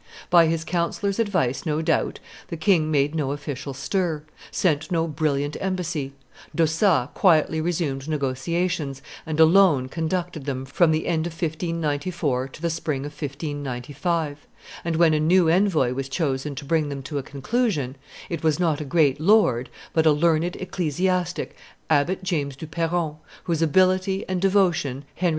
By 0.31 0.47
his 0.47 0.63
councillor's 0.63 1.19
advice, 1.19 1.63
no 1.63 1.83
doubt, 1.83 2.19
the 2.47 2.57
king 2.57 2.89
made 2.89 3.13
no 3.13 3.33
official 3.33 3.71
stir, 3.75 4.23
sent 4.49 4.89
no 4.91 5.05
brilliant 5.07 5.57
embassy; 5.61 6.13
D'Ossat 6.55 7.13
quietly 7.13 7.61
resumed 7.61 8.09
negotiations, 8.09 9.03
and 9.27 9.39
alone 9.39 9.89
conducted 9.89 10.45
them 10.45 10.65
from 10.65 10.89
the 10.89 11.05
end 11.05 11.27
of 11.27 11.33
1594 11.33 12.47
to 12.47 12.61
the 12.63 12.71
spring 12.71 13.01
of 13.01 13.11
1595; 13.11 14.39
and 14.83 14.95
when 14.95 15.13
a 15.13 15.19
new 15.19 15.47
envoy 15.47 15.93
was 15.93 16.09
chosen 16.09 16.55
to 16.55 16.65
bring 16.65 16.89
them 16.89 17.03
to 17.03 17.19
a 17.19 17.23
conclusion, 17.23 17.95
it 18.27 18.41
was 18.41 18.59
not 18.59 18.81
a 18.81 18.85
great 18.85 19.19
lord, 19.19 19.69
but 19.93 20.07
a 20.07 20.11
learned 20.11 20.55
ecclesiastic, 20.55 21.55
Abbot 21.91 22.23
James 22.23 22.55
du 22.55 22.65
Perron, 22.65 23.17
whose 23.43 23.61
ability 23.61 24.25
and 24.27 24.41
devotion 24.41 25.05
Henry 25.13 25.29
IV. 25.29 25.29